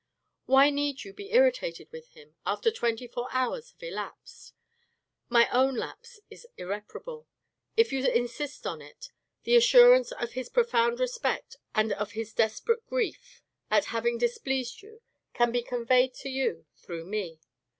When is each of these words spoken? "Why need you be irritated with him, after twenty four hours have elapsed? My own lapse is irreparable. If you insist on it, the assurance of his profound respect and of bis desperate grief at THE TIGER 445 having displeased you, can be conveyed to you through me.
"Why 0.47 0.71
need 0.71 1.03
you 1.03 1.13
be 1.13 1.31
irritated 1.31 1.91
with 1.91 2.07
him, 2.13 2.33
after 2.43 2.71
twenty 2.71 3.05
four 3.05 3.27
hours 3.29 3.69
have 3.73 3.83
elapsed? 3.83 4.55
My 5.29 5.47
own 5.51 5.75
lapse 5.75 6.19
is 6.27 6.47
irreparable. 6.57 7.27
If 7.77 7.93
you 7.93 8.03
insist 8.07 8.65
on 8.65 8.81
it, 8.81 9.11
the 9.43 9.55
assurance 9.55 10.11
of 10.11 10.31
his 10.31 10.49
profound 10.49 10.99
respect 10.99 11.57
and 11.75 11.93
of 11.93 12.13
bis 12.15 12.33
desperate 12.33 12.83
grief 12.87 13.43
at 13.69 13.83
THE 13.83 13.85
TIGER 13.85 13.91
445 13.91 13.91
having 13.91 14.17
displeased 14.17 14.81
you, 14.81 15.01
can 15.35 15.51
be 15.51 15.61
conveyed 15.61 16.15
to 16.15 16.29
you 16.29 16.65
through 16.77 17.05
me. 17.05 17.39